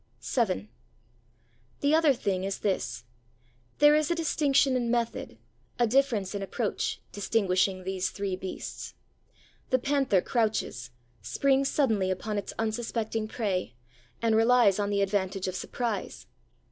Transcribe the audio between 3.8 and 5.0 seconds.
is a distinction in